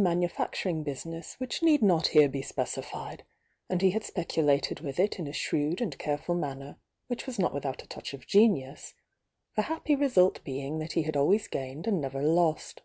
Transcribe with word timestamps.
maJiufacturing 0.00 0.84
business 0.84 1.34
which 1.40 1.60
need 1.60 1.80
i^VZl 1.80 2.30
^ 2.30 2.90
^'^^i 2.92 3.20
a"d 3.68 3.84
he 3.84 3.90
had 3.90 4.04
speculated 4.04 4.78
with 4.78 4.96
it 5.00 5.18
ma 5.18 5.32
shrewd 5.32 5.80
and 5.80 5.98
careful 5.98 6.36
manner 6.36 6.76
which 7.08 7.26
was 7.26 7.36
not 7.36 7.52
with 7.52 7.66
out 7.66 7.82
a 7.82 7.86
touch 7.88 8.14
of 8.14 8.24
genius, 8.24 8.94
the 9.56 9.62
happy 9.62 9.96
result 9.96 10.38
being 10.44 10.78
that 10.78 10.92
he 10.92 11.02
had 11.02 11.16
always 11.16 11.48
gamed 11.48 11.88
and 11.88 12.00
never 12.00 12.22
lost. 12.22 12.82